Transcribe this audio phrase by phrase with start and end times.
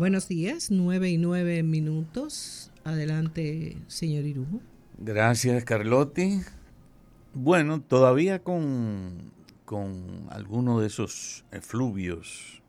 [0.00, 2.72] Buenos días, nueve y nueve minutos.
[2.84, 4.62] Adelante, señor Irujo.
[4.96, 6.40] Gracias, Carlotti.
[7.34, 9.30] Bueno, todavía con,
[9.66, 12.62] con algunos de esos efluvios,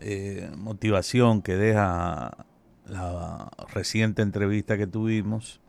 [0.00, 2.44] eh, motivación que deja
[2.84, 5.60] la reciente entrevista que tuvimos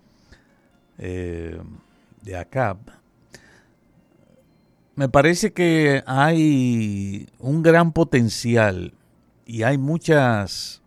[0.97, 1.61] eh,
[2.23, 2.79] de ACAP,
[4.95, 8.95] me parece que hay un gran potencial
[9.49, 10.83] y hay muchas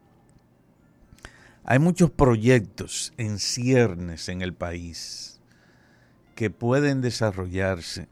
[1.65, 5.41] hay muchos proyectos en ciernes en el país
[6.37, 8.09] que pueden desarrollarse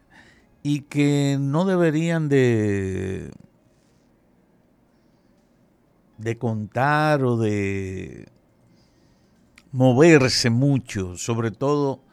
[0.61, 3.31] y que no deberían de
[6.17, 8.27] de contar o de
[9.71, 12.03] moverse mucho, sobre todo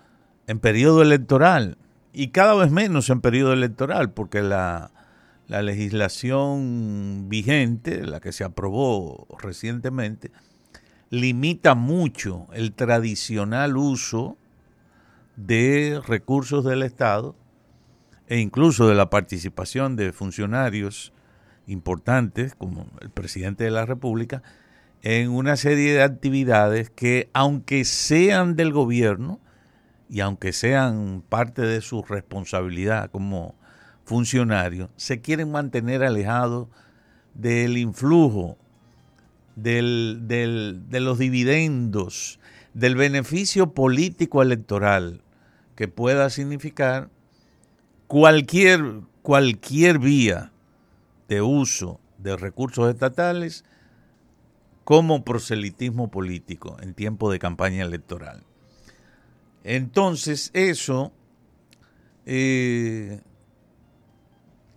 [0.46, 1.76] en periodo electoral
[2.12, 4.92] y cada vez menos en periodo electoral, porque la,
[5.48, 10.30] la legislación vigente, la que se aprobó recientemente,
[11.10, 14.36] limita mucho el tradicional uso
[15.36, 17.34] de recursos del Estado
[18.26, 21.14] e incluso de la participación de funcionarios
[21.66, 24.42] importantes, como el presidente de la República,
[25.02, 29.40] en una serie de actividades que, aunque sean del gobierno
[30.10, 33.54] y aunque sean parte de su responsabilidad como
[34.08, 36.68] funcionarios, se quieren mantener alejados
[37.34, 38.56] del influjo,
[39.54, 42.40] del, de los dividendos,
[42.72, 45.20] del beneficio político electoral
[45.76, 47.10] que pueda significar
[48.06, 50.52] cualquier, cualquier vía
[51.28, 53.64] de uso de recursos estatales
[54.84, 58.42] como proselitismo político en tiempo de campaña electoral.
[59.64, 61.12] Entonces eso
[62.24, 63.20] eh,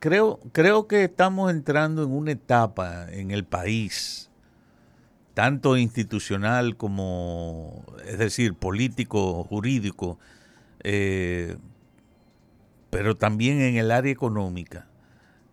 [0.02, 4.31] creo, creo que estamos entrando en una etapa en el país,
[5.35, 10.17] tanto institucional como, es decir, político, jurídico,
[10.83, 11.55] eh,
[12.89, 14.87] pero también en el área económica.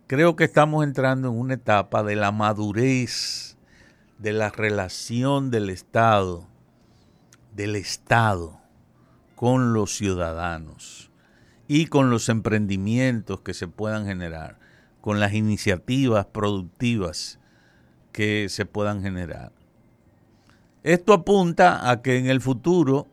[0.06, 3.59] Creo que estamos entrando en una etapa de la madurez
[4.17, 6.49] de la relación del Estado,
[7.55, 8.59] del Estado
[9.37, 11.08] con los ciudadanos
[11.69, 14.59] y con los emprendimientos que se puedan generar,
[15.03, 17.39] con las iniciativas productivas
[18.11, 19.53] que se puedan generar.
[20.83, 23.06] Esto apunta a que en el futuro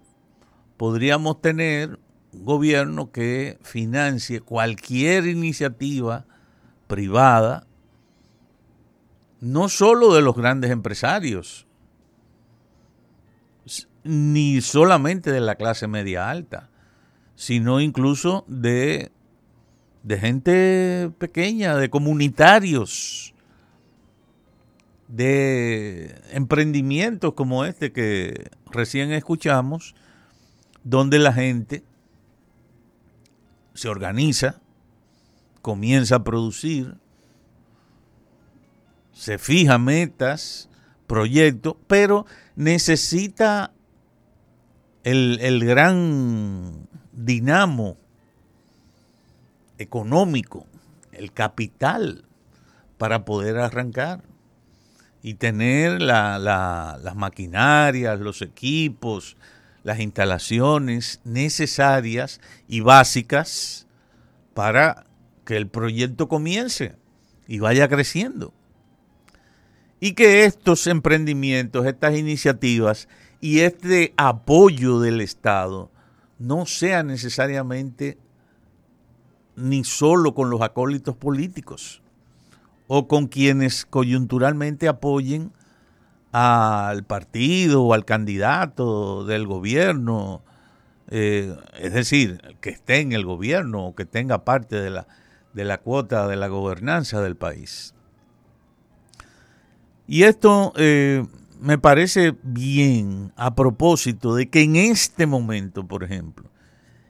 [0.78, 2.00] podríamos tener
[2.32, 6.26] un gobierno que financie cualquier iniciativa
[6.88, 7.68] privada,
[9.42, 11.68] no solo de los grandes empresarios,
[14.04, 16.70] ni solamente de la clase media alta,
[17.36, 19.12] sino incluso de,
[20.04, 23.34] de gente pequeña, de comunitarios,
[25.08, 29.96] de emprendimientos como este que recién escuchamos,
[30.84, 31.84] donde la gente
[33.74, 34.62] se organiza,
[35.62, 36.96] comienza a producir,
[39.12, 40.70] se fija metas,
[41.08, 42.26] proyectos, pero
[42.56, 43.74] necesita
[45.04, 47.98] el, el gran dinamo
[49.78, 50.66] económico,
[51.12, 52.26] el capital
[52.98, 54.24] para poder arrancar
[55.22, 59.38] y tener las maquinarias, los equipos,
[59.84, 63.88] las instalaciones necesarias y básicas
[64.54, 65.06] para
[65.46, 66.96] que el proyecto comience
[67.48, 68.54] y vaya creciendo.
[70.00, 73.08] Y que estos emprendimientos, estas iniciativas
[73.42, 75.92] y este apoyo del Estado
[76.40, 78.18] no sea necesariamente
[79.56, 82.02] ni solo con los acólitos políticos
[82.88, 85.52] o con quienes coyunturalmente apoyen
[86.32, 90.44] al partido o al candidato del gobierno,
[91.10, 95.08] eh, es decir, que esté en el gobierno o que tenga parte de la,
[95.54, 97.94] de la cuota de la gobernanza del país.
[100.08, 101.26] Y esto eh,
[101.60, 106.50] me parece bien a propósito de que en este momento, por ejemplo,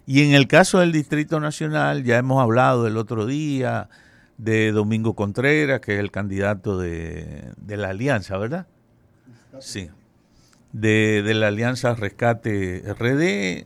[0.08, 3.90] y en el caso del Distrito Nacional, ya hemos hablado el otro día
[4.38, 8.68] de Domingo Contreras, que es el candidato de, la Alianza, ¿verdad?
[9.60, 9.90] Sí.
[10.74, 13.66] De, la Alianza Rescate RD,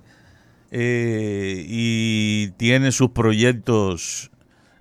[0.72, 4.31] eh, y tiene sus proyectos,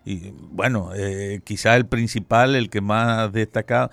[0.04, 3.90] y bueno, eh, quizá el principal, el que más destacado,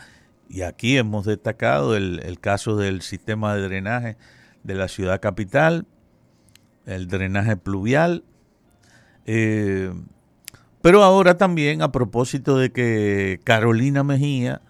[0.50, 4.18] y aquí hemos destacado el, caso del sistema de drenaje
[4.63, 5.86] de la ciudad capital,
[6.86, 8.24] el drenaje pluvial,
[9.25, 9.92] eh,
[10.81, 14.62] pero ahora también a propósito de que Carolina Mejía,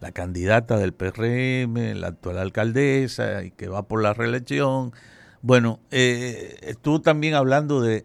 [0.00, 4.92] la candidata del PRM, la actual alcaldesa y que va por la reelección.
[5.40, 8.04] Bueno, eh, estuvo también hablando de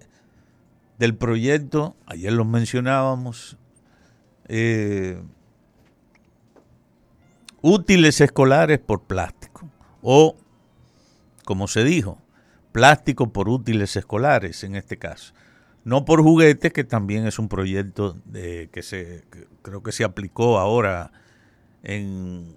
[0.99, 3.57] del proyecto, ayer lo mencionábamos,
[4.49, 5.23] eh,
[7.61, 9.69] útiles escolares por plástico
[10.01, 10.35] o,
[11.45, 12.21] como se dijo,
[12.71, 15.33] plástico por útiles escolares en este caso.
[15.83, 19.23] No por juguetes, que también es un proyecto de, que se
[19.61, 21.11] creo que se aplicó ahora
[21.83, 22.53] en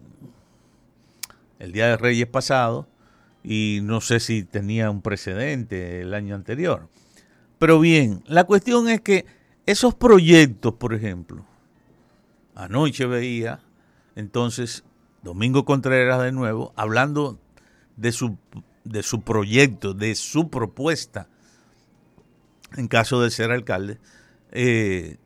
[1.58, 2.88] el Día de Reyes pasado
[3.44, 6.88] y no sé si tenía un precedente el año anterior.
[7.58, 9.25] Pero bien, la cuestión es que
[9.66, 11.46] esos proyectos, por ejemplo,
[12.55, 13.60] anoche veía
[14.16, 14.84] entonces
[15.22, 17.38] Domingo Contreras de nuevo hablando
[17.96, 18.36] de su,
[18.84, 21.28] de su proyecto, de su propuesta
[22.76, 23.98] en caso de ser alcalde,
[24.50, 25.19] eh,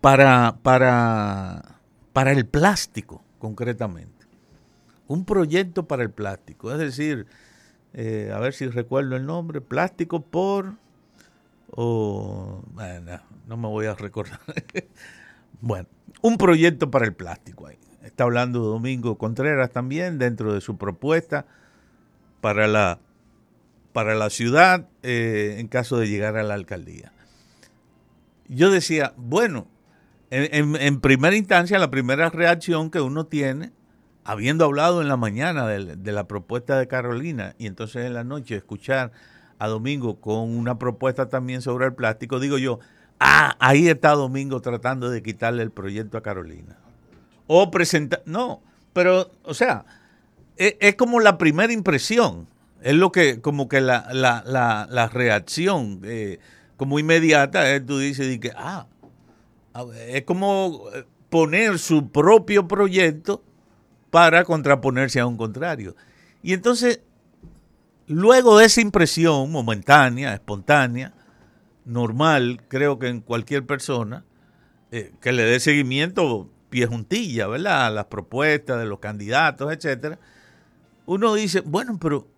[0.00, 1.80] para, para
[2.12, 4.26] para el plástico, concretamente.
[5.06, 7.26] Un proyecto para el plástico, es decir,
[7.94, 10.74] eh, a ver si recuerdo el nombre, plástico por...
[11.72, 14.40] O, bueno, no me voy a recordar.
[15.60, 15.88] bueno,
[16.20, 17.78] un proyecto para el plástico ahí.
[18.04, 21.46] Está hablando Domingo Contreras también dentro de su propuesta
[22.40, 22.98] para la,
[23.92, 27.12] para la ciudad eh, en caso de llegar a la alcaldía.
[28.48, 29.68] Yo decía, bueno,
[30.30, 33.72] en, primera instancia, la primera reacción que uno tiene,
[34.24, 38.56] habiendo hablado en la mañana de, la propuesta de Carolina y entonces en la noche
[38.56, 39.12] escuchar
[39.58, 42.80] a Domingo con una propuesta también sobre el plástico, digo yo,
[43.18, 46.76] ah, ahí está Domingo tratando de quitarle el proyecto a Carolina.
[47.52, 48.62] O presentar, no,
[48.92, 49.84] pero, o sea,
[50.56, 52.46] e, es, como la primera impresión,
[52.80, 54.44] es lo que, como que la, la,
[54.88, 56.38] la, reacción eh,
[56.76, 58.86] como inmediata, es tú dices, que, ah,
[60.06, 63.42] es como eh, poner su propio proyecto
[64.10, 65.96] para contraponerse a un contrario.
[66.44, 67.00] Y entonces,
[68.06, 71.14] luego de esa impresión momentánea, espontánea,
[71.84, 74.24] normal, creo que en cualquier persona,
[74.92, 77.92] eh, que le dé seguimiento pie juntilla, ¿verdad?
[77.92, 80.18] Las propuestas de los candidatos, etcétera,
[81.06, 82.28] uno dice, bueno, pero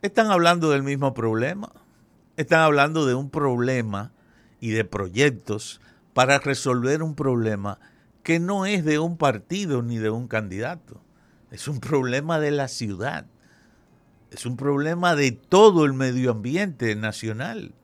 [0.00, 1.70] están hablando del mismo problema,
[2.36, 4.10] están hablando de un problema
[4.58, 5.80] y de proyectos
[6.14, 7.78] para resolver un problema
[8.22, 11.00] que no es de un partido ni de un candidato.
[11.50, 13.26] Es un problema de la ciudad.
[14.30, 17.74] Es un problema de todo el medio ambiente nacional.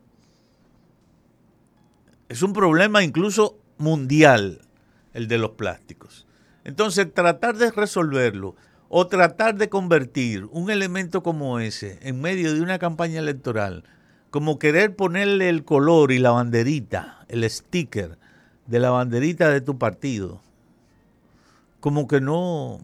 [2.28, 4.60] Es un problema incluso mundial
[5.14, 6.26] el de los plásticos.
[6.64, 8.54] Entonces, tratar de resolverlo
[8.88, 13.84] o tratar de convertir un elemento como ese en medio de una campaña electoral
[14.30, 18.18] como querer ponerle el color y la banderita, el sticker
[18.66, 20.42] de la banderita de tu partido,
[21.80, 22.80] como que no,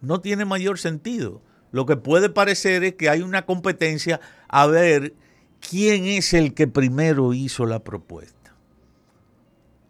[0.00, 1.42] no tiene mayor sentido.
[1.70, 5.14] Lo que puede parecer es que hay una competencia a ver
[5.60, 8.41] quién es el que primero hizo la propuesta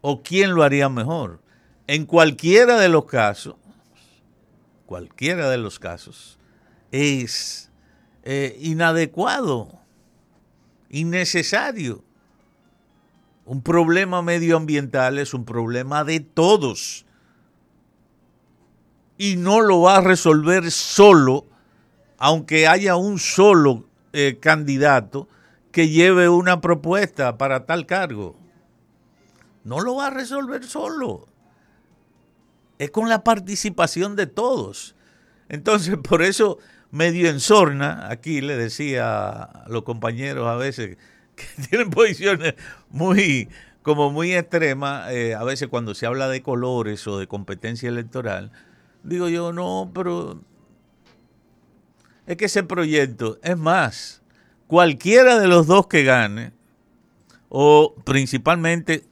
[0.02, 1.40] o quién lo haría mejor.
[1.86, 3.54] En cualquiera de los casos,
[4.84, 6.38] cualquiera de los casos,
[6.90, 7.70] es
[8.24, 9.82] eh, inadecuado
[10.92, 12.04] innecesario.
[13.44, 17.04] Un problema medioambiental es un problema de todos.
[19.18, 21.46] Y no lo va a resolver solo,
[22.18, 25.28] aunque haya un solo eh, candidato
[25.72, 28.36] que lleve una propuesta para tal cargo.
[29.64, 31.26] No lo va a resolver solo.
[32.78, 34.96] Es con la participación de todos.
[35.48, 36.58] Entonces, por eso
[36.90, 40.98] medio en sorna, aquí le decía a los compañeros a veces
[41.36, 42.54] que tienen posiciones
[42.90, 43.48] muy
[43.82, 48.52] como muy extremas, eh, a veces cuando se habla de colores o de competencia electoral,
[49.02, 50.40] digo yo, no, pero
[52.26, 54.22] es que ese proyecto, es más,
[54.68, 56.52] cualquiera de los dos que gane,
[57.48, 59.04] o principalmente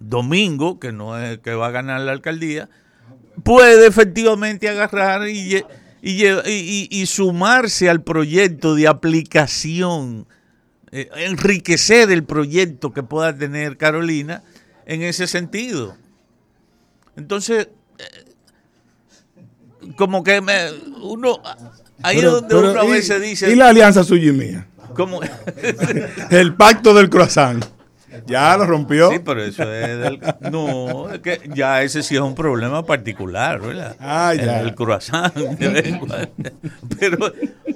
[0.00, 2.68] Domingo, que no es que va a ganar la alcaldía,
[3.42, 5.62] puede efectivamente agarrar y
[6.02, 10.26] y, sumarse al proyecto de aplicación,
[10.90, 14.42] eh, enriquecer el proyecto que pueda tener Carolina
[14.86, 15.96] en ese sentido.
[17.16, 18.04] Entonces, eh,
[19.96, 20.70] como que me,
[21.02, 21.40] uno,
[22.02, 23.50] ahí es donde uno a veces dice...
[23.50, 24.68] ¿Y la alianza suya y mía?
[24.94, 25.20] ¿Cómo?
[26.30, 27.64] el pacto del croissant.
[28.26, 29.10] Ya lo rompió.
[29.10, 30.20] Sí, pero eso es del.
[30.50, 33.96] No, es que ya ese sí es un problema particular, ¿verdad?
[34.00, 34.60] Ah, ya.
[34.60, 35.34] El, croissant.
[36.98, 37.32] pero,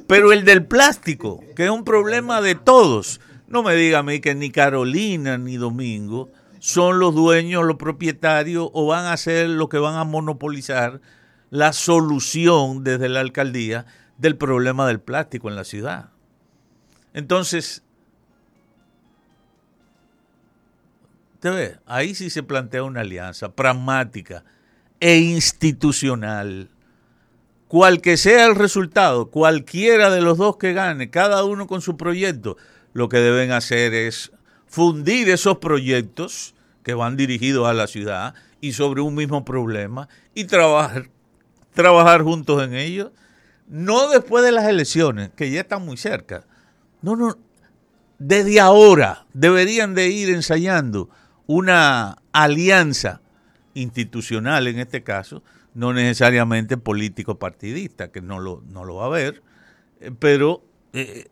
[0.07, 3.21] pero el del plástico, que es un problema de todos.
[3.47, 8.71] No me diga a mí que ni Carolina ni Domingo son los dueños, los propietarios
[8.73, 11.01] o van a ser los que van a monopolizar
[11.51, 13.85] la solución desde la alcaldía
[14.17, 16.11] del problema del plástico en la ciudad.
[17.13, 17.83] Entonces,
[21.43, 21.77] ¿te ve?
[21.87, 24.45] Ahí sí se plantea una alianza pragmática
[25.01, 26.71] e institucional.
[27.67, 31.97] Cual que sea el resultado, cualquiera de los dos que gane, cada uno con su
[31.97, 32.59] proyecto,
[32.93, 34.31] lo que deben hacer es
[34.69, 40.45] fundir esos proyectos que van dirigidos a la ciudad y sobre un mismo problema y
[40.45, 41.09] trabajar,
[41.75, 43.11] trabajar juntos en ellos.
[43.67, 46.47] No después de las elecciones, que ya están muy cerca.
[47.01, 47.37] No, no.
[48.21, 51.11] Desde ahora deberían de ir ensayando
[51.55, 53.21] una alianza
[53.75, 55.43] institucional en este caso,
[55.75, 59.43] no necesariamente político partidista, que no lo, no lo va a haber,
[60.01, 61.29] eh, pero eh,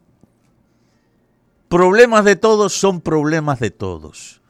[1.68, 4.42] problemas de todos son problemas de todos.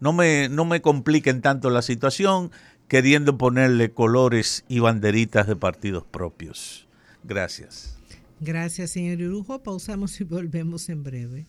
[0.00, 2.50] No me, no me compliquen tanto la situación
[2.86, 6.86] queriendo ponerle colores y banderitas de partidos propios.
[7.22, 7.98] Gracias.
[8.40, 9.62] Gracias, señor Irujo.
[9.62, 11.46] Pausamos y volvemos en breve.